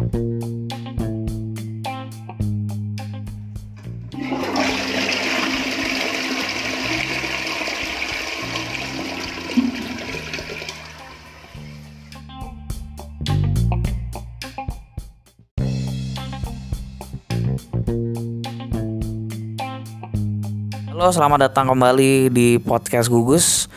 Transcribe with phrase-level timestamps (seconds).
[0.00, 0.08] Halo,
[21.12, 23.68] selamat datang kembali di podcast Gugus.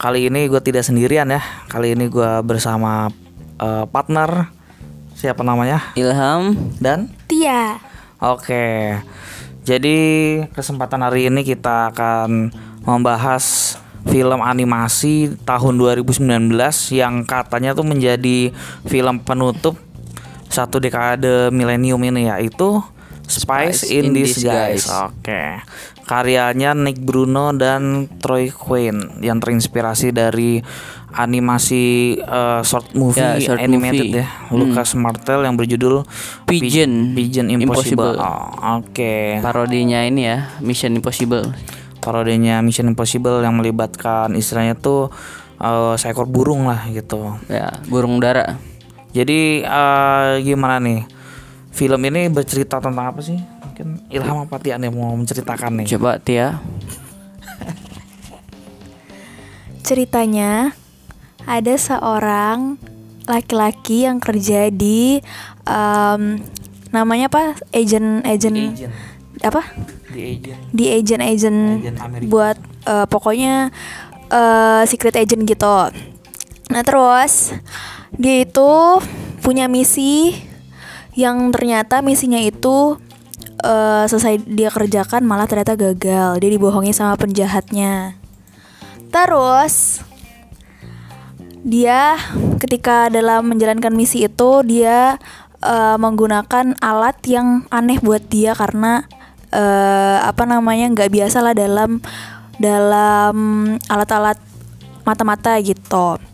[0.00, 1.44] Kali ini gue tidak sendirian ya.
[1.68, 3.12] Kali ini gue bersama
[3.60, 4.61] eh, partner
[5.22, 7.78] siapa namanya Ilham dan Tia.
[8.18, 8.98] Oke.
[9.62, 9.98] Jadi
[10.50, 12.50] kesempatan hari ini kita akan
[12.82, 13.78] membahas
[14.10, 16.26] film animasi tahun 2019
[16.90, 18.50] yang katanya tuh menjadi
[18.90, 19.78] film penutup
[20.50, 22.82] satu dekade milenium ini yaitu
[23.34, 24.86] Spice, in, Disguise.
[25.04, 25.62] Oke.
[26.02, 30.58] Karyanya Nick Bruno dan Troy Quinn yang terinspirasi dari
[31.12, 34.20] animasi eh, short movie Ya, short animated movie.
[34.20, 36.02] ya Lucas Martel yang berjudul
[36.44, 37.12] Pigeon.
[37.14, 38.16] Pigeon Impossible.
[38.16, 38.16] Impossible.
[38.18, 39.38] Oh, Oke.
[39.38, 41.52] parodinya ini ya Mission Impossible
[42.00, 45.12] Parodinya Mission Impossible yang melibatkan istilahnya tuh
[45.56, 47.36] eh, seekor burung lah gitu.
[47.46, 48.56] ya burung dara
[49.12, 51.04] Jadi eh, gimana nih?
[51.72, 53.40] Film ini bercerita tentang apa sih?
[53.40, 55.86] Mungkin Ilham apa Tia nih mau menceritakan nih?
[55.96, 56.60] coba Tia
[59.82, 60.76] Ceritanya
[61.48, 62.78] ada seorang
[63.26, 65.18] laki-laki yang kerja di
[65.66, 66.22] em,
[66.92, 67.56] namanya apa?
[67.74, 68.92] Agent agent Agent.
[69.42, 69.62] apa?
[70.12, 70.60] Di agent.
[70.70, 72.30] Di agent-agent Agent Amerika.
[72.30, 72.56] buat
[72.86, 73.72] eh, pokoknya
[74.30, 75.78] eh, secret agent gitu.
[76.70, 77.56] Nah, terus
[78.14, 78.70] dia itu
[79.42, 80.36] punya misi
[81.12, 82.96] yang ternyata misinya itu
[83.60, 86.40] eh, selesai dia kerjakan malah ternyata gagal.
[86.40, 88.16] Dia dibohongi sama penjahatnya.
[89.12, 90.00] Terus
[91.62, 92.18] dia
[92.58, 95.20] ketika dalam menjalankan misi itu dia
[95.60, 99.04] eh, menggunakan alat yang aneh buat dia karena
[99.52, 102.00] eh, apa namanya nggak biasa lah dalam
[102.56, 103.36] dalam
[103.86, 104.40] alat-alat
[105.04, 106.31] mata-mata gitu.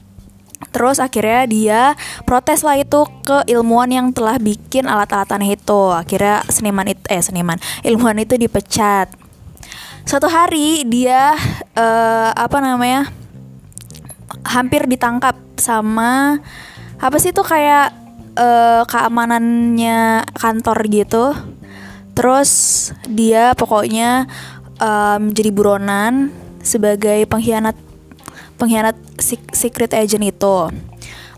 [0.74, 1.82] Terus akhirnya dia
[2.26, 5.82] protes lah itu ke ilmuwan yang telah bikin alat-alat aneh itu.
[5.94, 9.10] Akhirnya seniman itu eh seniman ilmuwan itu dipecat.
[10.02, 11.34] Suatu hari dia
[11.78, 13.08] eh, apa namanya
[14.44, 16.42] hampir ditangkap sama
[16.98, 17.94] apa sih itu kayak
[18.34, 21.26] eh, keamanannya kantor gitu.
[22.18, 22.50] Terus
[23.06, 24.26] dia pokoknya
[24.82, 26.34] em, jadi buronan
[26.66, 27.78] sebagai pengkhianat
[28.58, 28.98] pengkhianat
[29.54, 30.56] secret agent itu.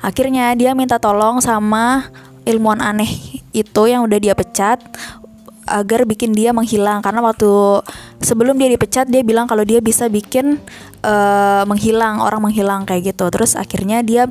[0.01, 2.09] Akhirnya dia minta tolong sama
[2.49, 4.81] ilmuwan aneh itu yang udah dia pecat
[5.69, 7.85] agar bikin dia menghilang karena waktu
[8.19, 10.59] sebelum dia dipecat dia bilang kalau dia bisa bikin
[11.05, 13.29] eh, menghilang orang menghilang kayak gitu.
[13.29, 14.27] Terus akhirnya dia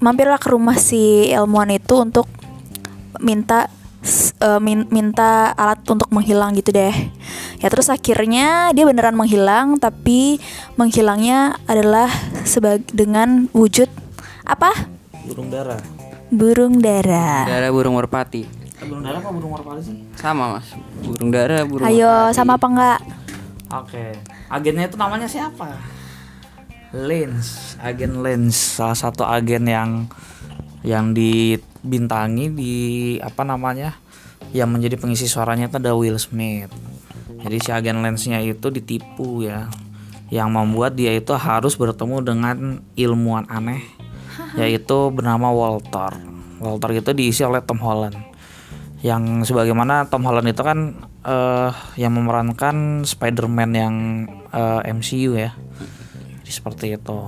[0.00, 2.26] mampirlah ke rumah si ilmuwan itu untuk
[3.20, 3.70] minta
[4.36, 6.92] eh, min- minta alat untuk menghilang gitu deh.
[7.58, 10.36] Ya terus akhirnya dia beneran menghilang tapi
[10.74, 12.06] menghilangnya adalah
[12.42, 13.88] sebagai dengan wujud
[14.42, 14.70] apa?
[15.24, 15.80] Burung dara.
[16.28, 17.44] Burung dara.
[17.44, 18.42] dara burung merpati
[18.74, 19.96] Eh, burung dara apa burung merpati sih?
[20.14, 20.66] sama mas
[20.98, 22.34] burung dara burung Ayo merpati.
[22.34, 23.00] sama apa enggak?
[23.72, 24.04] Oke.
[24.46, 25.78] Agennya itu namanya siapa?
[26.92, 27.48] Lens,
[27.78, 29.90] agen Lens, salah satu agen yang
[30.84, 32.74] yang dibintangi di
[33.18, 33.96] apa namanya?
[34.52, 36.70] Yang menjadi pengisi suaranya itu ada Will Smith.
[37.40, 39.72] Jadi si agen Lensnya itu ditipu ya.
[40.28, 42.56] Yang membuat dia itu harus bertemu dengan
[42.94, 43.82] ilmuwan aneh
[44.60, 46.20] yaitu bernama Walter.
[46.60, 48.14] Walter itu diisi oleh Tom Holland.
[49.00, 53.94] Yang sebagaimana Tom Holland itu kan eh yang memerankan Spider-Man yang
[54.52, 55.56] eh, MCU ya.
[56.44, 57.18] Jadi seperti itu.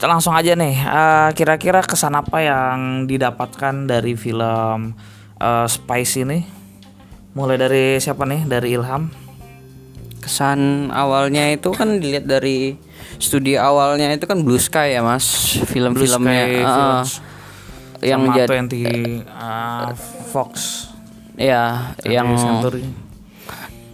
[0.00, 0.80] Kita langsung aja nih.
[0.80, 4.96] eh, kira-kira kesan apa yang didapatkan dari film
[5.36, 6.40] eh, Spice ini?
[7.36, 8.48] Mulai dari siapa nih?
[8.48, 9.12] Dari Ilham.
[10.20, 12.80] kesan awalnya itu kan dilihat dari
[13.20, 17.10] studi awalnya itu kan Blue Sky ya mas film-filmnya Blue Sky Films.
[18.00, 19.88] yang Sama jadi 20 eh,
[20.32, 20.52] Fox.
[21.36, 22.82] ya yang 20th Century.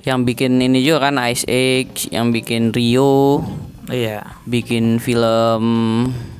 [0.03, 3.43] yang bikin ini juga kan Ice Age yang bikin Rio
[3.87, 4.27] Iya.
[4.43, 5.63] bikin film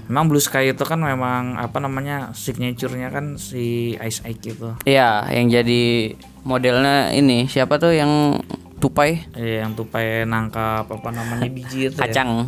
[0.07, 4.71] Memang Blue Sky itu kan memang apa namanya signaturenya kan si Ice Age itu.
[4.83, 8.39] ya yang jadi modelnya ini siapa tuh yang
[8.77, 12.03] tupai Iya, yang tupai nangkap apa namanya biji itu ya.
[12.03, 12.47] kacang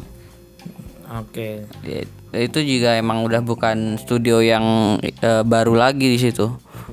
[1.09, 1.65] Oke.
[1.81, 2.05] Ya,
[2.37, 4.63] itu juga emang udah bukan studio yang
[5.01, 6.53] eh, baru lagi di situ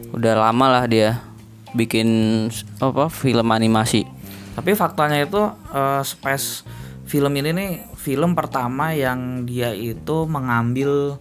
[0.10, 1.20] udah lama lah dia
[1.74, 2.08] bikin
[2.80, 4.08] apa film animasi
[4.56, 6.64] Tapi faktanya itu eh, Space
[7.04, 7.70] film ini nih
[8.06, 11.18] film pertama yang dia itu mengambil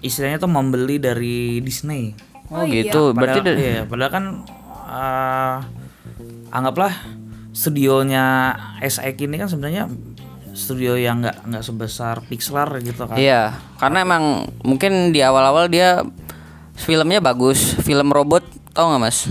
[0.00, 2.16] istilahnya tuh membeli dari Disney.
[2.48, 3.12] Oh, gitu.
[3.12, 4.24] Berarti Padahal, da- iya, padahal kan
[4.88, 5.56] eh,
[6.56, 6.92] anggaplah
[7.52, 9.84] studionya SX ini kan sebenarnya
[10.56, 13.20] studio yang nggak nggak sebesar Pixar gitu kan.
[13.20, 16.00] Iya, karena emang mungkin di awal-awal dia
[16.74, 18.42] filmnya bagus, film robot
[18.72, 19.28] tau nggak mas?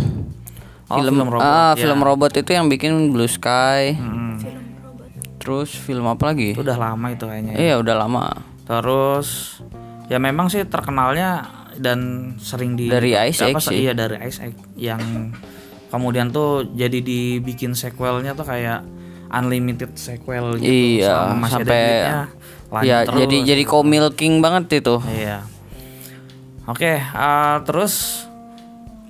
[0.89, 1.85] Oh, film robot, ah, ya.
[1.85, 3.93] film robot itu yang bikin Blue Sky.
[3.93, 4.18] Hmm,
[5.49, 6.53] Terus film apa lagi?
[6.53, 7.53] itu udah lama itu kayaknya.
[7.53, 7.59] ya.
[7.59, 8.25] Iya udah lama.
[8.63, 9.57] Terus
[10.05, 11.99] ya memang sih terkenalnya dan
[12.37, 13.81] sering di Dari Ice apa, Age sih.
[13.81, 15.01] Iya dari Ice Age yang
[15.89, 18.85] kemudian tuh jadi dibikin sequelnya tuh kayak
[19.29, 22.29] unlimited sequel gitu Iya, masih ada sampai-
[22.69, 23.17] lanjut Ya terus.
[23.25, 25.01] jadi jadi komil king banget itu.
[25.03, 25.41] Iya.
[26.65, 28.25] Oke, eh, terus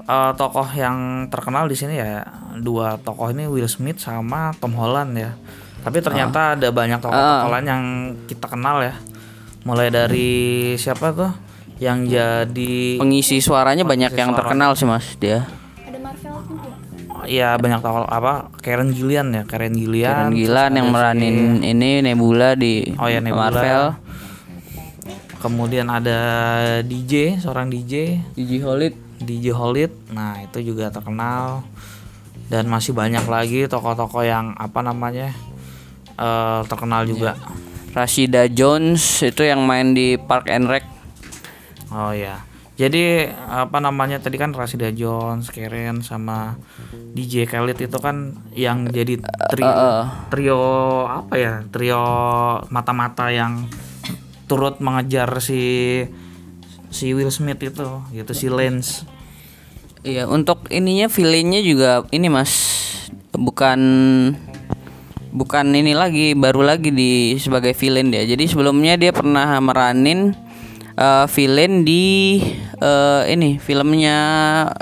[0.01, 2.23] eh, tokoh yang terkenal di sini ya
[2.55, 5.35] dua tokoh ini Will Smith sama Tom Holland ya.
[5.79, 7.83] Tapi ternyata ada banyak tokoh-tokoh lain yang
[8.27, 8.95] kita kenal ya.
[9.63, 10.31] Mulai dari
[10.79, 11.31] siapa tuh
[11.79, 15.47] yang jadi Pengisi suaranya banyak yang terkenal sih mas dia.
[15.83, 16.69] Ada Marvel juga.
[17.27, 20.31] Iya banyak tokoh apa Karen Gillian ya Karen Gillian.
[20.31, 23.51] Karen Gilan yang meranin ini Nebula di Oh ya, Nebula.
[23.51, 23.83] Marvel.
[25.39, 26.19] Kemudian ada
[26.83, 28.95] DJ seorang DJ Gigi Holid.
[29.23, 29.91] DJ Holid.
[30.11, 31.63] Nah, itu juga terkenal.
[32.51, 35.31] Dan masih banyak lagi tokoh-tokoh yang apa namanya?
[36.19, 37.39] Eh terkenal juga.
[37.95, 40.85] Rashida Jones itu yang main di Park and Rec.
[41.89, 42.43] Oh ya.
[42.79, 46.55] Jadi apa namanya tadi kan Rashida Jones, Karen sama
[47.11, 49.19] DJ Khalid itu kan yang jadi
[49.51, 49.75] trio
[50.31, 50.63] trio
[51.03, 51.53] apa ya?
[51.67, 52.03] Trio
[52.71, 53.67] mata-mata yang
[54.47, 56.03] turut mengejar si
[56.87, 59.03] si Will Smith itu, gitu si Lance.
[59.99, 62.55] Iya, untuk ininya villainnya juga ini Mas
[63.35, 63.79] bukan
[65.29, 68.25] bukan ini lagi baru lagi di sebagai villain dia.
[68.25, 70.33] Jadi sebelumnya dia pernah meranin
[70.97, 72.39] eh, villain di
[72.81, 74.17] eh, ini filmnya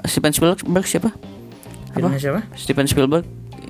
[0.08, 1.10] Steven Spielberg siapa?
[1.94, 2.42] Filmnya siapa?
[2.56, 3.26] Steven Spielberg.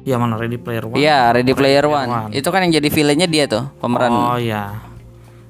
[0.08, 0.96] Ya mana Ready Player One?
[0.96, 2.08] Iya, Ready Player One.
[2.08, 2.32] One.
[2.32, 4.08] Itu kan yang jadi villainnya dia tuh, pemeran.
[4.08, 4.80] Oh iya.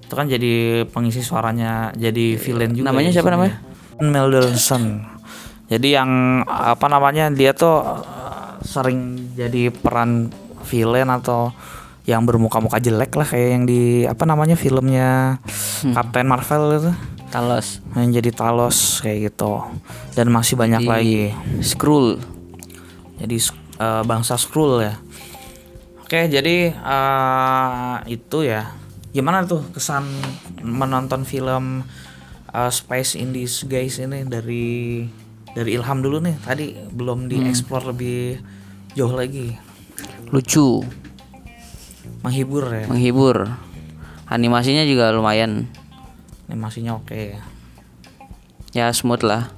[0.01, 2.89] Itu kan jadi pengisi suaranya jadi villain juga.
[2.89, 3.53] Namanya ya siapa namanya?
[3.53, 4.01] ya.
[4.01, 5.05] Mendelsohn.
[5.67, 10.31] Jadi yang apa namanya dia tuh uh, sering jadi peran
[10.67, 11.55] villain atau
[12.03, 15.39] yang bermuka-muka jelek lah kayak yang di apa namanya filmnya
[15.77, 15.93] Hmm.
[15.93, 16.91] Captain Marvel itu.
[17.27, 17.83] Talos.
[17.93, 19.59] yang jadi Talos kayak gitu.
[20.13, 21.23] Dan masih banyak Di- lagi.
[21.61, 22.17] Skrull.
[23.17, 23.37] jadi
[23.77, 24.95] uh, bangsa Skrull ya.
[25.99, 28.71] Oke jadi uh, itu ya.
[29.11, 30.07] Gimana tuh kesan
[30.61, 31.83] menonton film
[32.49, 35.03] uh, Space in Disguise ini dari
[35.51, 36.37] dari Ilham dulu nih?
[36.39, 38.39] Tadi belum dieksplor lebih
[38.93, 39.53] jauh lagi
[40.27, 40.83] Lucu,
[42.19, 42.83] menghibur ya?
[42.91, 43.47] Menghibur.
[44.27, 45.71] Animasinya juga lumayan.
[46.47, 47.15] animasinya oke.
[47.15, 47.43] Ya
[48.75, 49.51] Ya smooth lah.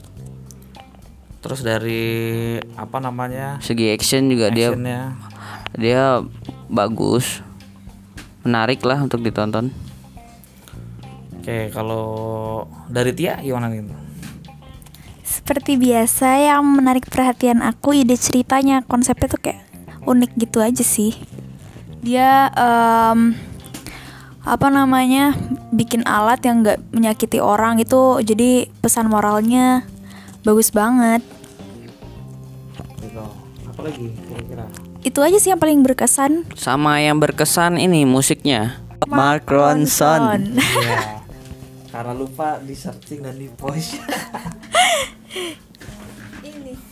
[1.39, 3.63] terus dari apa namanya?
[3.63, 5.15] Segi action juga dia actionnya.
[5.73, 6.19] dia
[6.67, 7.39] bagus.
[8.43, 9.71] Menarik lah untuk ditonton.
[11.39, 12.05] Oke kalau
[12.91, 13.87] dari Tia gimana nih?
[15.23, 19.63] Seperti biasa yang menarik perhatian aku ide ceritanya konsepnya tuh kayak
[20.09, 21.13] unik gitu aja sih.
[22.01, 23.37] Dia em,
[24.41, 25.37] apa namanya
[25.69, 29.85] bikin alat yang nggak menyakiti orang itu jadi pesan moralnya
[30.41, 31.21] bagus banget.
[33.69, 34.65] apa lagi kira-kira
[34.99, 36.43] Itu aja sih yang paling berkesan.
[36.53, 38.75] sama yang berkesan ini musiknya
[39.07, 41.23] Mark Ronson Iya.
[41.87, 43.95] Karena lupa di searching dan di voice.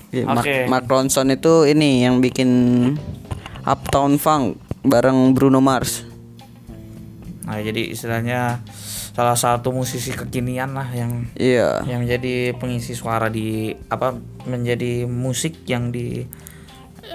[0.08, 0.72] Ya, Mark, Oke.
[0.72, 2.50] Mark Ronson itu ini yang bikin
[3.68, 4.56] Uptown Funk
[4.88, 6.08] bareng Bruno Mars
[7.48, 8.60] Nah, jadi istilahnya
[9.16, 14.14] salah satu musisi kekinian lah yang iya yang menjadi pengisi suara di apa
[14.46, 16.28] menjadi musik yang di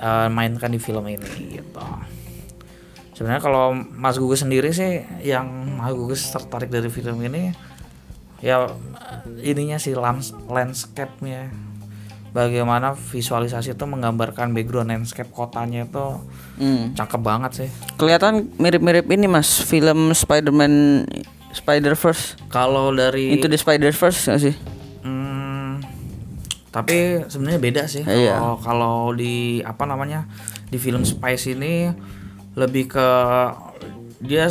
[0.00, 1.84] eh, mainkan di film ini gitu.
[3.12, 5.46] Sebenarnya kalau Mas Gugus sendiri sih yang
[5.76, 7.52] Mas Gugus tertarik dari film ini
[8.40, 8.72] ya
[9.44, 9.92] ininya sih
[10.48, 11.52] landscape-nya.
[12.32, 16.06] Bagaimana visualisasi itu menggambarkan background landscape kotanya itu
[16.56, 16.96] Hmm.
[16.96, 17.68] cakep banget sih.
[17.94, 21.04] kelihatan mirip-mirip ini mas film Spider-Man
[21.52, 24.54] Spider-Verse Kalau dari Into the Spider-Verse nggak sih
[25.02, 25.82] Hmm,
[26.70, 28.00] tapi sebenarnya beda sih.
[28.00, 28.38] Iya.
[28.38, 30.24] Kalau kalau di apa namanya
[30.68, 31.90] di film Spice ini
[32.54, 33.08] lebih ke
[34.22, 34.46] dia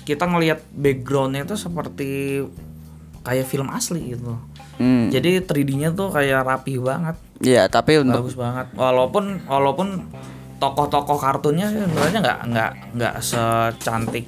[0.00, 2.40] kita ngelihat backgroundnya itu seperti
[3.20, 4.38] kayak film asli gitu.
[4.78, 5.10] hmm.
[5.10, 8.66] Jadi 3D-nya tuh kayak rapi banget, ya tapi untuk bagus banget.
[8.72, 9.88] Walaupun walaupun
[10.56, 14.24] tokoh-tokoh kartunnya sih sebenarnya nggak nggak nggak secantik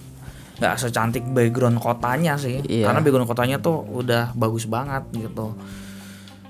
[0.58, 2.90] nggak secantik background kotanya sih Iya.
[2.90, 5.54] karena background kotanya tuh udah bagus banget gitu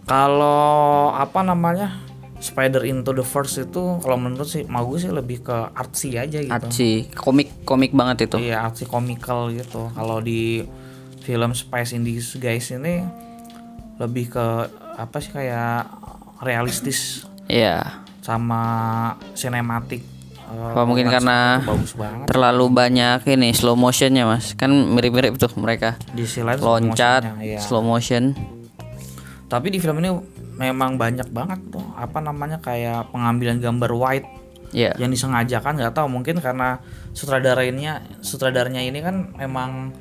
[0.09, 2.00] Kalau apa namanya?
[2.38, 6.41] Spider Into the Verse itu kalau menurut sih mau gue sih lebih ke artsy aja
[6.41, 6.49] gitu.
[6.49, 8.41] Archie komik komik banget itu.
[8.41, 9.93] Iya, artsy comical gitu.
[9.93, 10.65] Kalau di
[11.21, 13.05] film Spice in Disguise ini
[13.99, 14.47] lebih ke
[14.97, 15.91] apa sih kayak
[16.40, 18.04] realistis Iya.
[18.21, 18.61] sama
[19.33, 20.04] sinematik.
[20.49, 22.26] Eh, Apa mungkin karena itu bagus banget.
[22.28, 24.52] Terlalu banyak ini slow motionnya mas.
[24.52, 25.97] Kan mirip-mirip tuh mereka.
[26.12, 27.61] Di slow Loncat, motionnya, iya.
[27.61, 28.33] slow motion.
[29.49, 30.12] Tapi di film ini
[30.57, 34.28] memang banyak banget tuh apa namanya kayak pengambilan gambar wide
[34.68, 34.92] Iya.
[35.00, 36.76] yang disengajakan nggak tahu mungkin karena
[37.16, 39.97] sutradaranya sutradaranya ini kan memang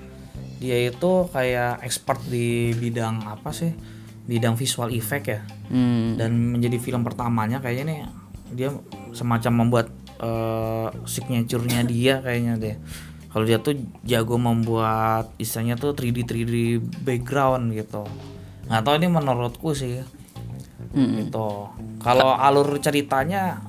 [0.59, 3.71] dia itu kayak expert di bidang apa sih
[4.27, 5.39] bidang visual effect ya.
[5.67, 6.15] Hmm.
[6.15, 7.99] dan menjadi film pertamanya kayaknya nih
[8.55, 8.69] dia
[9.11, 9.87] semacam membuat
[10.19, 12.75] eh, signaturenya dia kayaknya deh.
[13.27, 13.75] Kalau dia tuh
[14.07, 16.55] jago membuat istilahnya tuh 3D 3D
[17.03, 18.07] background gitu.
[18.71, 20.01] Nggak tahu ini menurutku sih.
[20.95, 21.49] Gitu.
[22.01, 23.61] Kalau alur ceritanya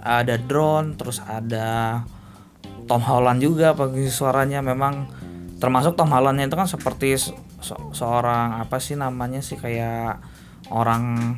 [0.00, 2.00] ada drone terus ada
[2.88, 5.06] Tom Holland juga bagi suaranya memang
[5.60, 7.20] termasuk Tom Hollandnya itu kan seperti
[7.60, 10.18] se- se- seorang apa sih namanya sih kayak
[10.68, 11.36] orang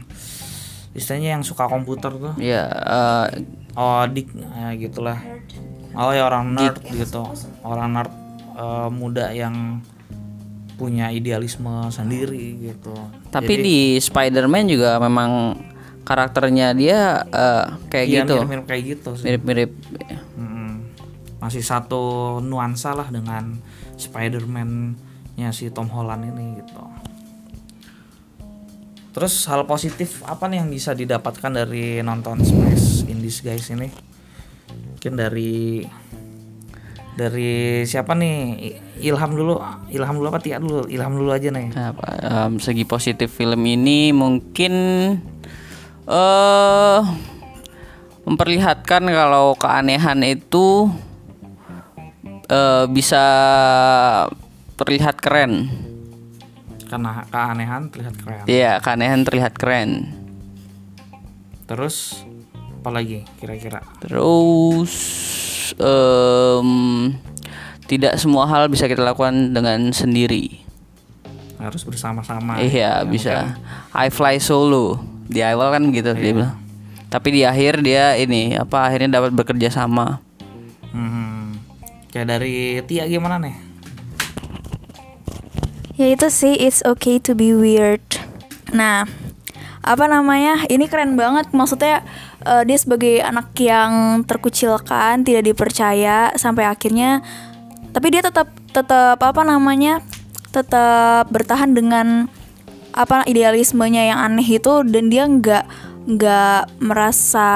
[0.92, 2.64] istilahnya yang suka komputer tuh Iya.
[2.68, 3.26] eh,
[3.74, 5.18] oh dik ya gitulah
[5.94, 7.24] oh ya orang nerd gitu
[7.62, 8.12] orang nerd
[8.52, 9.80] eh, muda yang
[10.74, 12.92] punya idealisme sendiri gitu
[13.28, 15.56] tapi di Spider-Man juga memang
[16.02, 18.34] karakternya dia eh, kayak Iya, gitu.
[18.36, 19.70] mirip-mirip kayak gitu Mirip-mirip.
[20.34, 20.70] Mm-mm.
[21.38, 22.02] masih satu
[22.38, 23.56] nuansa lah dengan
[25.42, 26.82] Spider-Man-nya si Tom Holland ini gitu.
[29.12, 33.90] Terus hal positif apa nih yang bisa didapatkan dari nonton Spice in Disguise ini?
[34.72, 35.84] Mungkin dari
[37.12, 38.72] dari siapa nih?
[39.02, 39.60] Ilham dulu,
[39.92, 40.88] Ilham dulu apa Tia dulu?
[40.88, 41.76] Ilham dulu aja nih.
[41.76, 44.72] Apa em, segi positif film ini mungkin
[46.08, 47.00] eh
[48.22, 50.88] memperlihatkan kalau keanehan itu
[52.48, 53.24] eh bisa
[54.84, 55.70] terlihat keren.
[56.90, 58.44] Karena keanehan terlihat keren.
[58.44, 60.12] Iya, keanehan terlihat keren.
[61.64, 62.20] Terus
[62.82, 63.80] apa lagi kira-kira?
[64.04, 64.92] Terus
[65.80, 66.68] em,
[67.88, 70.60] tidak semua hal bisa kita lakukan dengan sendiri.
[71.56, 72.58] Harus bersama-sama.
[72.58, 73.56] iya, Ya, bisa.
[73.94, 74.98] I fly solo.
[75.30, 76.58] Di awal kan gitu dia bilang.
[77.08, 80.18] Tapi di akhir dia ini apa akhirnya dapat bekerja sama.
[80.92, 81.56] Hmm.
[82.12, 83.71] Kayak dari Tia gimana nih?
[86.02, 88.02] Ya itu sih it's okay to be weird.
[88.74, 89.06] Nah,
[89.86, 90.66] apa namanya?
[90.66, 91.54] Ini keren banget.
[91.54, 92.02] Maksudnya
[92.42, 97.22] eh, dia sebagai anak yang terkucilkan, tidak dipercaya sampai akhirnya
[97.92, 100.02] tapi dia tetap tetap apa namanya?
[100.52, 102.28] tetap bertahan dengan
[102.92, 105.64] apa idealismenya yang aneh itu dan dia nggak
[106.06, 107.50] nggak merasa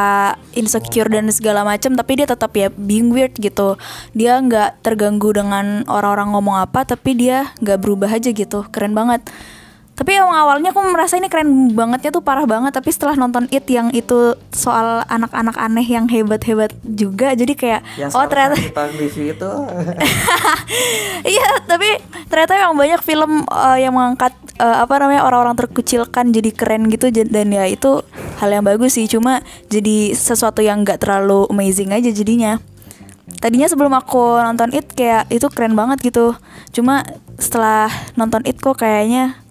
[0.55, 3.75] insecure dan segala macam tapi dia tetap ya being weird gitu.
[4.15, 8.67] Dia nggak terganggu dengan orang-orang ngomong apa tapi dia nggak berubah aja gitu.
[8.71, 9.27] Keren banget
[9.97, 13.65] tapi emang awalnya aku merasa ini keren bangetnya tuh parah banget tapi setelah nonton it
[13.67, 17.81] yang itu soal anak-anak aneh yang hebat-hebat juga jadi kayak
[18.13, 19.51] oh ternyata kita review itu
[21.27, 21.89] Iya, tapi
[22.31, 24.31] ternyata yang banyak film uh, yang mengangkat
[24.63, 28.03] uh, apa namanya orang-orang terkucilkan jadi keren gitu dan ya itu
[28.39, 29.11] hal yang bagus sih.
[29.11, 32.63] Cuma jadi sesuatu yang nggak terlalu amazing aja jadinya.
[33.43, 36.39] Tadinya sebelum aku nonton It kayak itu keren banget gitu.
[36.71, 37.03] Cuma
[37.37, 39.46] setelah nonton It kok kayaknya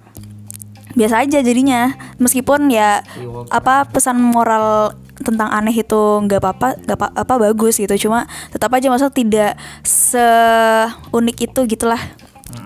[0.95, 1.93] biasa aja jadinya.
[2.17, 3.03] Meskipun ya
[3.51, 8.07] apa pesan moral tentang aneh itu nggak apa-apa nggak apa, apa bagus gitu.
[8.07, 11.99] Cuma tetap aja masa tidak seunik itu gitulah.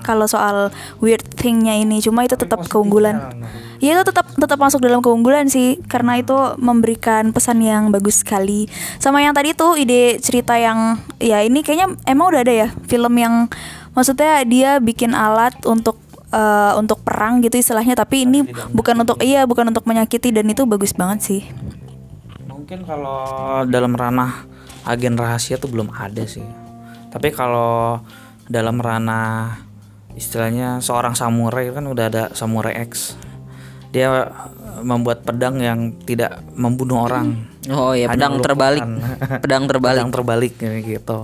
[0.03, 2.03] Kalau soal weird thingnya ini.
[2.03, 3.41] Cuma itu tetap keunggulan.
[3.79, 5.79] ya itu tetap tetap masuk dalam keunggulan sih.
[5.87, 8.67] Karena itu memberikan pesan yang bagus sekali.
[8.99, 13.13] Sama yang tadi tuh ide cerita yang ya ini kayaknya emang udah ada ya film
[13.17, 13.47] yang
[13.95, 15.97] maksudnya dia bikin alat untuk
[16.29, 20.63] eh, untuk perang gitu istilahnya tapi ini bukan untuk iya bukan untuk menyakiti dan itu
[20.63, 21.41] bagus banget sih.
[22.45, 23.25] Mungkin kalau
[23.65, 24.45] dalam ranah
[24.85, 26.45] agen rahasia tuh belum ada sih.
[27.09, 27.97] Tapi kalau
[28.45, 29.57] dalam ranah
[30.13, 33.17] istilahnya seorang samurai kan udah ada samurai X.
[33.89, 34.29] Dia
[34.85, 37.49] membuat pedang yang tidak membunuh orang.
[37.73, 38.83] Oh ya, Hanya pedang terbalik.
[39.41, 39.97] pedang terbalik.
[39.97, 40.53] pedang terbalik
[40.85, 41.19] gitu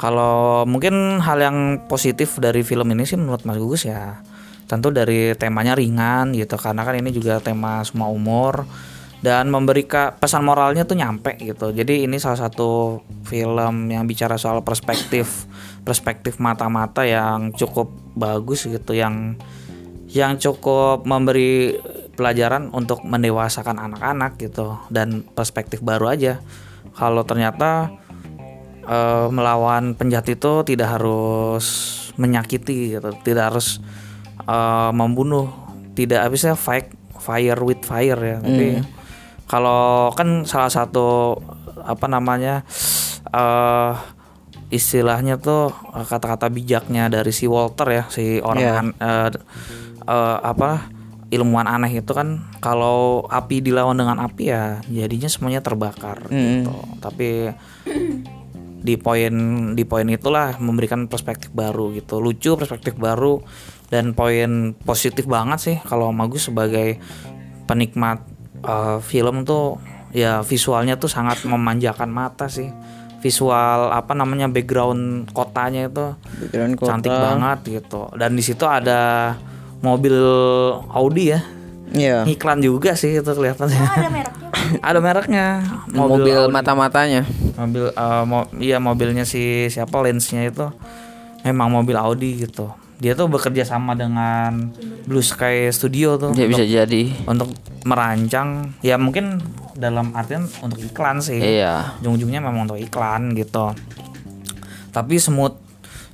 [0.00, 4.24] kalau mungkin hal yang positif dari film ini sih menurut Mas Gugus ya
[4.64, 8.64] tentu dari temanya ringan gitu karena kan ini juga tema semua umur
[9.20, 11.76] dan memberikan pesan moralnya tuh nyampe gitu.
[11.76, 15.44] Jadi ini salah satu film yang bicara soal perspektif
[15.84, 19.36] perspektif mata-mata yang cukup bagus gitu yang
[20.08, 21.76] yang cukup memberi
[22.16, 26.40] pelajaran untuk mendewasakan anak-anak gitu dan perspektif baru aja.
[26.96, 27.92] Kalau ternyata
[28.90, 31.66] eh, melawan penjahat itu tidak harus
[32.18, 33.14] menyakiti gitu.
[33.22, 33.78] Tidak harus
[34.42, 35.46] eh, membunuh.
[35.94, 38.38] Tidak bisa fight fire with fire ya.
[38.40, 38.82] Tapi
[39.44, 41.36] kalau kan salah satu
[41.80, 42.62] apa namanya
[43.26, 43.92] eh
[44.70, 48.72] istilahnya tuh kata-kata bijaknya dari si Walter ya si orang Iya.
[48.78, 49.28] an- eh,
[50.06, 50.86] eh, apa
[51.28, 56.70] ilmuwan aneh itu kan kalau api dilawan dengan api ya jadinya semuanya terbakar gitu.
[56.98, 57.50] Tapi
[58.80, 59.32] di poin
[59.76, 63.44] di poin itulah memberikan perspektif baru gitu lucu perspektif baru
[63.92, 66.96] dan poin positif banget sih kalau Magus sebagai
[67.68, 68.24] penikmat
[68.64, 69.76] eh, film tuh
[70.10, 72.72] ya visualnya tuh sangat memanjakan mata sih
[73.20, 76.88] visual apa namanya background kotanya itu Background kota.
[76.88, 79.36] cantik banget gitu dan di situ ada
[79.84, 80.16] mobil
[80.90, 81.40] Audi ya
[81.90, 82.22] Iya.
[82.22, 84.48] iklan juga sih itu kelihatannya ada mereknya
[84.88, 85.46] ada mereknya
[85.90, 86.54] Mobil, Audi.
[86.54, 87.26] mata-matanya.
[87.52, 90.66] Mobil eh, mo- iya mobilnya si siapa lensnya itu
[91.40, 94.68] memang mobil Audi gitu dia tuh bekerja sama dengan
[95.02, 97.16] Blue Sky Studio tuh Ya bisa jadi.
[97.24, 97.48] untuk
[97.82, 99.40] merancang ya mungkin
[99.72, 101.96] dalam artian untuk iklan sih Iya.
[101.98, 103.72] ujung-ujungnya memang untuk iklan gitu
[104.90, 105.56] tapi smooth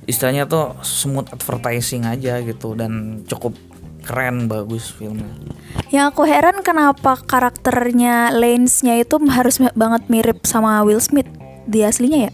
[0.05, 3.51] istilahnya tuh smooth advertising aja gitu dan cukup
[4.07, 5.27] keren bagus filmnya
[5.87, 11.27] Yang aku heran kenapa karakternya Lance-nya itu harus banget mirip sama Will Smith
[11.67, 12.33] di aslinya ya?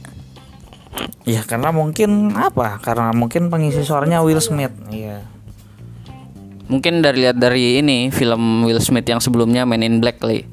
[1.25, 5.25] ya karena mungkin apa karena mungkin pengisi suaranya Will Smith iya
[6.63, 10.47] Mungkin dari lihat dari ini film Will Smith yang sebelumnya Men in Black kali.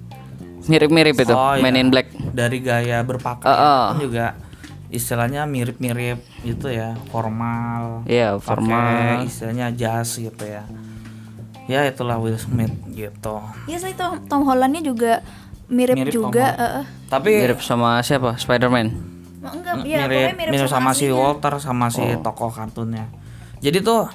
[0.67, 1.81] Mirip-mirip itu, Oh, Men iya.
[1.81, 2.11] in Black.
[2.31, 3.85] dari gaya berpakaian Heeh.
[3.87, 4.27] kan juga
[4.87, 9.23] istilahnya mirip-mirip itu ya formal Iya, pakai formal.
[9.23, 10.67] istilahnya jas gitu ya
[11.71, 15.23] ya itulah Will Smith gitu Iya sih Tom, Tom Hollandnya juga
[15.67, 16.51] mirip, Mirip juga.
[16.53, 16.85] Eh.
[17.07, 18.35] tapi Mirip sama siapa?
[18.35, 18.91] Spider-Man.
[19.39, 21.17] Ma- Enggak, iya, mirip, mirip, mirip sama, si aslinya.
[21.17, 22.19] Walter sama si Oh.
[22.21, 23.07] tokoh kartunnya.
[23.59, 24.11] Jadi tuh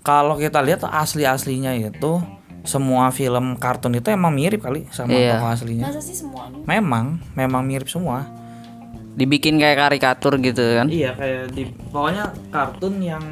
[0.00, 2.22] kalau kita lihat tuh asli aslinya itu
[2.60, 5.36] semua film kartun itu emang mirip kali sama Iya.
[5.36, 5.84] tokoh aslinya.
[5.84, 6.62] Masa sih semuanya?
[6.62, 8.24] Memang, memang mirip semua.
[9.10, 10.86] Dibikin kayak karikatur gitu kan.
[10.86, 13.24] Iya kayak di pokoknya kartun yang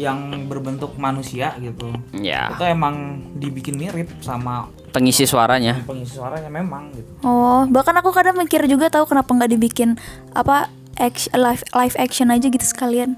[0.00, 0.16] yang
[0.48, 1.92] berbentuk manusia gitu.
[2.12, 2.94] Ya, Itu emang
[3.36, 5.84] dibikin mirip sama pengisi suaranya.
[5.84, 7.10] pengisi suaranya memang gitu.
[7.20, 10.00] Oh, bahkan aku kadang mikir juga tahu kenapa nggak dibikin
[10.32, 13.14] apa action, live live action aja gitu sekalian.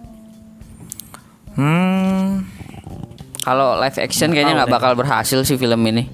[1.53, 2.49] Hmm,
[3.42, 6.07] Kalau live action kayaknya nggak bakal berhasil sih film ini.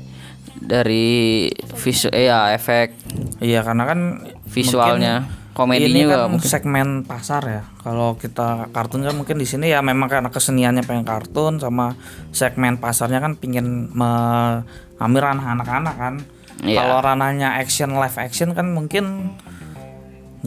[0.58, 1.46] Dari
[1.78, 2.90] visual eh, ya efek
[3.38, 4.00] Iya karena kan
[4.44, 6.46] visualnya, mungkin komedinya ini kan mungkin.
[6.46, 7.62] segmen pasar ya.
[7.82, 11.98] Kalau kita kartun kan mungkin di sini ya memang karena keseniannya pengen kartun sama
[12.30, 16.14] segmen pasarnya kan pingin mengambil ranah anak-anak kan.
[16.62, 16.78] Iya.
[16.78, 19.34] Kalau ranahnya action live action kan mungkin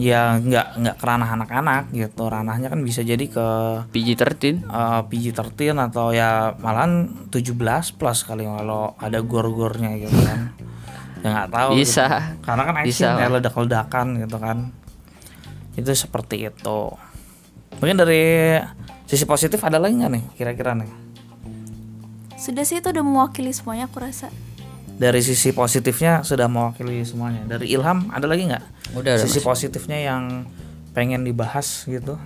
[0.00, 2.24] ya nggak nggak ke ranah anak-anak gitu.
[2.32, 3.46] Ranahnya kan bisa jadi ke
[3.92, 4.64] PG-13.
[4.64, 7.52] eh, PG-13 atau ya malahan 17
[8.00, 10.56] plus kali kalau ada gor-gornya gitu kan.
[11.22, 11.68] ya nggak tahu.
[11.76, 11.80] gitu.
[11.84, 12.06] Bisa.
[12.40, 13.32] Karena kan Bisa action ya lah.
[13.36, 14.58] ledak-ledakan gitu kan.
[15.78, 16.80] Itu seperti itu.
[17.80, 18.58] Mungkin dari
[19.08, 20.90] sisi positif ada lagi nggak nih kira-kira nih?
[22.36, 24.28] Sudah sih itu udah mewakili semuanya aku rasa.
[24.98, 27.46] Dari sisi positifnya sudah mewakili semuanya.
[27.46, 28.64] Dari Ilham ada lagi nggak?
[28.98, 30.44] Udah, udah, Sisi positifnya yang
[30.92, 32.20] pengen dibahas gitu.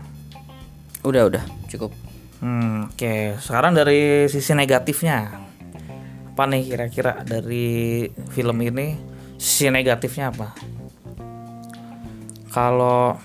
[1.07, 1.95] Udah, udah, cukup.
[2.43, 3.39] Hmm, oke.
[3.39, 5.47] Sekarang dari sisi negatifnya.
[6.35, 8.05] Apa nih kira-kira dari
[8.35, 8.99] film ini?
[9.39, 10.53] Sisi negatifnya apa?
[12.51, 13.17] Kalau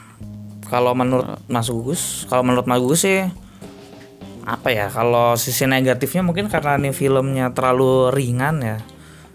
[0.71, 3.27] kalau menurut Mas Gugus, kalau menurut Mas Gugus sih
[4.41, 4.87] apa ya?
[4.87, 8.77] Kalau sisi negatifnya mungkin karena ini filmnya terlalu ringan ya.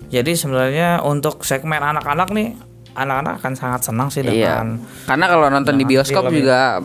[0.08, 2.56] Jadi sebenarnya untuk segmen anak-anak nih,
[2.96, 4.64] anak-anak akan sangat senang sih Iya.
[4.64, 6.80] dengan Karena kalau nonton di bioskop film juga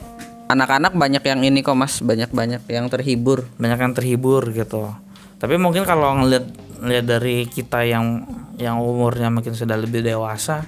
[0.52, 3.48] anak-anak banyak yang ini kok Mas, banyak-banyak yang terhibur.
[3.56, 4.92] banyak yang terhibur gitu.
[5.40, 6.46] Tapi mungkin kalau ngeliat
[6.82, 8.26] ngeliat dari kita yang
[8.58, 10.66] yang umurnya mungkin sudah lebih dewasa,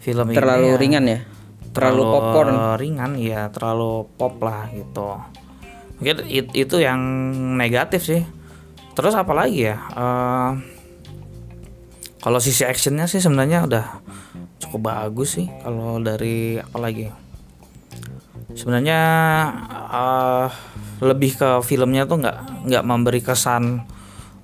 [0.00, 1.20] film ini Terlalu ya ringan ya.
[1.78, 2.54] Terlalu popcorn.
[2.76, 5.20] ringan ya, terlalu pop lah gitu.
[5.96, 7.00] Mungkin it- itu yang
[7.54, 8.22] negatif sih.
[8.92, 9.76] Terus apa lagi ya?
[9.92, 10.50] Eh,
[12.18, 13.84] kalau sisi actionnya sih sebenarnya udah
[14.58, 15.46] cukup bagus sih.
[15.58, 17.06] Kalau dari apa lagi?
[18.52, 19.00] Sebenarnya
[19.86, 20.46] eh,
[20.98, 23.84] lebih ke filmnya tuh nggak nggak memberi kesan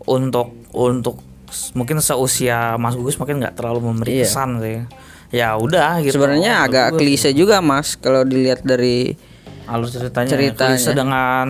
[0.05, 1.17] untuk untuk
[1.73, 4.25] mungkin seusia Mas Gugus mungkin nggak terlalu memberi Iya.
[4.27, 4.85] kesan sih.
[5.33, 6.15] Ya udah gitu.
[6.15, 9.17] Sebenarnya agak klise juga Mas kalau dilihat dari
[9.65, 10.71] alur ceritanya Ceritanya.
[10.71, 11.49] klise dengan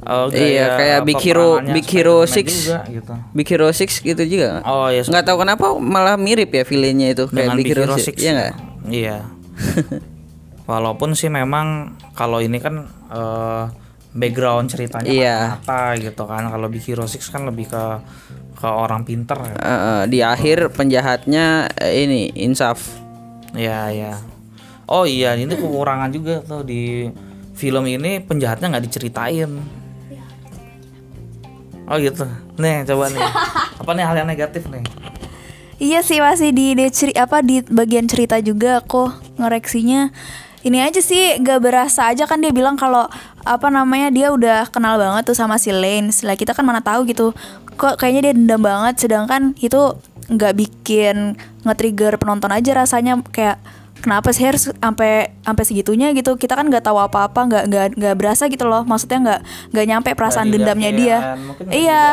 [0.00, 2.64] Oh, Iya, kayak Big Hero- Big Hero Six.
[2.64, 3.12] juga, gitu.
[3.36, 4.64] Big Hero 6 gitu juga?
[4.64, 8.00] Oh ya nggak tahu kenapa malah mirip ya villainnya itu kayak dengan Big Hero 6
[8.00, 8.16] Six.
[8.16, 8.52] iya nggak
[8.86, 9.16] Iya.
[10.66, 11.66] Walaupun sih memang
[12.14, 13.64] kalau ini kan eh,
[14.10, 15.36] background ceritanya Iya.
[15.58, 16.46] apa gitu kan.
[16.46, 17.84] Kalau Big Hero 6 kan lebih ke
[18.54, 19.54] ke orang pinter ya.
[19.56, 22.84] Eh, di akhir penjahatnya eh, ini insaf
[23.50, 24.12] Iya, iya.
[24.86, 27.06] Oh iya, ini kekurangan juga tuh di
[27.54, 29.50] film ini penjahatnya nggak diceritain.
[31.86, 32.22] Oh gitu.
[32.56, 33.26] Nih, coba nih.
[33.82, 34.82] Apa nih hal yang negatif nih?
[35.80, 39.08] Iya sih masih di, di ceri- apa di bagian cerita juga aku
[39.40, 40.12] ngoreksinya
[40.60, 43.08] ini aja sih gak berasa aja kan dia bilang kalau
[43.44, 46.12] apa namanya dia udah kenal banget tuh sama si Lane.
[46.20, 47.32] Lah kita kan mana tahu gitu.
[47.80, 49.00] Kok kayaknya dia dendam banget.
[49.00, 49.96] Sedangkan itu
[50.30, 53.16] nggak bikin nge-trigger penonton aja rasanya.
[53.32, 53.56] Kayak
[54.04, 56.36] kenapa sih harus sampai sampai segitunya gitu?
[56.36, 58.84] Kita kan nggak tahu apa-apa nggak nggak nggak berasa gitu loh.
[58.84, 59.40] Maksudnya nggak
[59.72, 61.18] nggak nyampe perasaan Nggak dendamnya dia.
[61.72, 62.04] iya.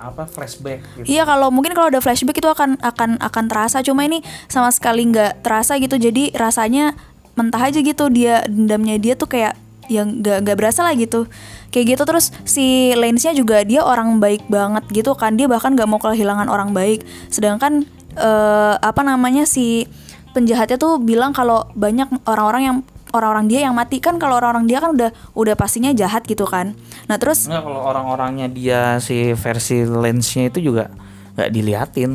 [0.00, 1.04] apa flashback gitu.
[1.04, 3.84] Iya kalau mungkin kalau ada flashback itu akan akan akan terasa.
[3.84, 6.00] Cuma ini sama sekali nggak terasa gitu.
[6.00, 6.96] Jadi rasanya
[7.34, 9.58] mentah aja gitu dia dendamnya dia tuh kayak
[9.92, 11.28] yang nggak nggak berasa lah gitu.
[11.68, 15.88] Kayak gitu terus si Lance-nya juga dia orang baik banget gitu kan dia bahkan nggak
[15.88, 17.04] mau kehilangan orang baik.
[17.28, 17.84] Sedangkan
[18.16, 19.84] eh, apa namanya si
[20.32, 22.76] penjahatnya tuh bilang kalau banyak orang-orang yang
[23.14, 24.00] orang-orang dia yang mati.
[24.00, 26.74] Kan kalau orang-orang dia kan udah udah pastinya jahat gitu kan.
[27.06, 30.90] Nah terus Enggak kalau orang-orangnya dia si versi lensnya itu juga
[31.38, 32.12] nggak diliatin.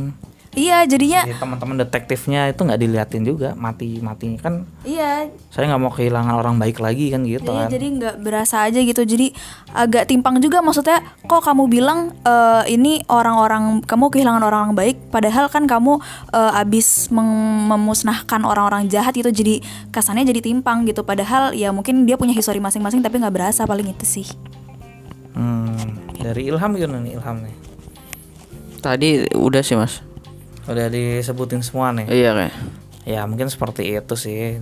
[0.54, 4.54] Iya jadinya Jadi teman-teman detektifnya itu nggak diliatin juga mati matinya kan.
[4.82, 7.70] iya Saya nggak mau kehilangan orang baik lagi kan gitu Iya, kan.
[7.70, 9.02] jadi nggak berasa aja gitu.
[9.02, 9.30] Jadi
[9.72, 11.06] agak timpang juga maksudnya.
[11.24, 16.02] Kok kamu bilang eh, ini orang-orang kamu kehilangan orang-orang baik, padahal kan kamu
[16.34, 19.62] eh, abis memusnahkan orang-orang jahat itu jadi
[19.94, 21.06] kesannya jadi timpang gitu.
[21.06, 24.28] Padahal ya mungkin dia punya histori masing-masing tapi nggak berasa paling itu sih.
[25.38, 25.78] Hmm,
[26.18, 27.56] dari Ilham gimana nih Ilham nih?
[28.80, 30.00] tadi udah sih mas
[30.70, 32.06] Udah disebutin semua nih.
[32.08, 32.54] iya kayak
[33.10, 34.62] Ya mungkin seperti itu sih.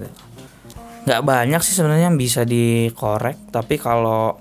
[1.04, 4.39] Nggak banyak sih sebenarnya yang bisa dikorek, tapi kalau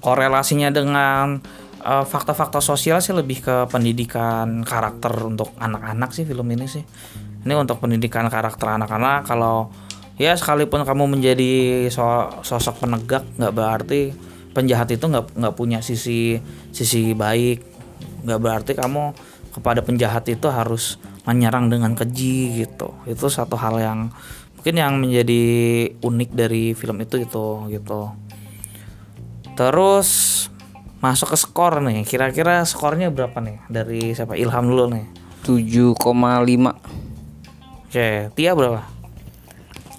[0.00, 1.44] korelasinya dengan
[1.84, 6.84] eh, fakta-fakta sosial sih lebih ke pendidikan karakter untuk anak-anak sih film ini sih.
[7.44, 9.28] Ini untuk pendidikan karakter anak-anak.
[9.28, 9.68] Kalau
[10.16, 11.52] ya sekalipun kamu menjadi
[11.92, 14.00] so- sosok penegak, nggak berarti
[14.56, 16.40] penjahat itu nggak nggak punya sisi
[16.72, 17.60] sisi baik.
[18.24, 19.12] Nggak berarti kamu
[19.54, 22.90] kepada penjahat itu harus menyerang dengan keji gitu.
[23.06, 24.10] Itu satu hal yang
[24.58, 25.42] mungkin yang menjadi
[26.02, 28.10] unik dari film itu itu gitu.
[29.54, 30.08] Terus
[30.98, 32.02] masuk ke skor nih.
[32.02, 34.34] Kira-kira skornya berapa nih dari siapa?
[34.34, 35.06] Ilham dulu nih.
[35.44, 36.00] 7,5
[37.84, 38.82] Oke, Tia berapa?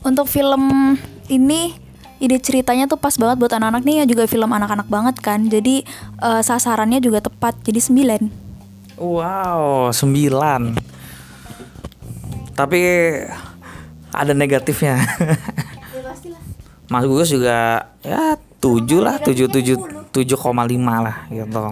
[0.03, 0.97] Untuk film
[1.31, 1.71] ini
[2.19, 5.47] ide ceritanya tuh pas banget buat anak-anak nih ya juga film anak-anak banget kan.
[5.47, 5.87] Jadi
[6.19, 7.55] eh, sasarannya juga tepat.
[7.63, 8.44] Jadi 9.
[8.95, 10.75] Wow, 9
[12.55, 12.79] Tapi
[14.15, 15.03] ada negatifnya.
[16.87, 21.65] Mas Gugus juga ya 7 lah, 7 7 7,5 lah gitu.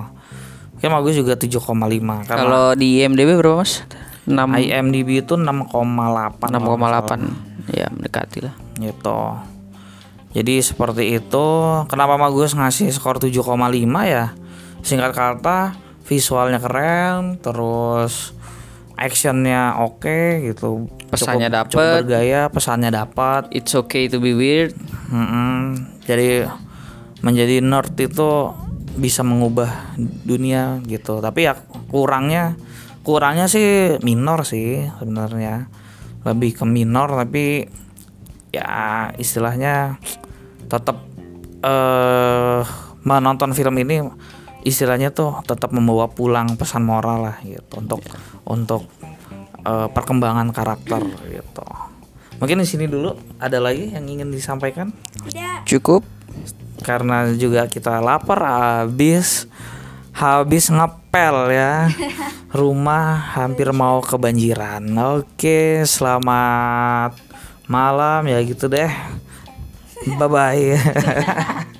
[0.75, 3.85] Oke, Mas Gugus juga 7,5 karena kalau di IMDb berapa mas
[4.27, 5.71] 6 IMDb itu 6,8
[6.39, 9.19] 6,8 ya mendekati lah gitu.
[10.33, 11.47] Jadi seperti itu.
[11.85, 13.53] Kenapa Magus ngasih skor 7,5
[14.09, 14.33] ya?
[14.81, 18.35] Singkat kata, visualnya keren, terus
[18.93, 20.87] actionnya oke gitu.
[21.09, 21.73] Pesannya dapet.
[21.73, 23.49] cukup bergaya, pesannya dapat.
[23.51, 24.73] it's okay to be weird
[25.09, 25.77] Mm-mm.
[26.03, 26.45] Jadi
[27.23, 28.51] menjadi nerd itu
[28.97, 31.21] bisa mengubah dunia gitu.
[31.21, 31.53] Tapi ya
[31.89, 32.57] kurangnya
[33.01, 35.69] kurangnya sih minor sih sebenarnya.
[36.23, 37.67] Lebih ke minor tapi
[38.53, 39.97] ya istilahnya
[40.69, 41.01] tetap
[41.63, 42.61] eh
[43.03, 43.99] menonton film ini
[44.63, 48.01] istilahnya tuh tetap membawa pulang pesan moral lah gitu untuk
[48.47, 48.87] untuk
[49.63, 51.67] eh, perkembangan karakter gitu.
[52.39, 54.91] Mungkin di sini dulu ada lagi yang ingin disampaikan?
[55.63, 56.03] Cukup.
[56.83, 59.47] Karena juga kita lapar habis
[60.11, 61.87] habis ngepel ya.
[62.59, 64.83] Rumah hampir mau kebanjiran.
[65.15, 67.15] Oke selamat
[67.71, 68.91] malam ya gitu deh.
[70.19, 70.67] Bye bye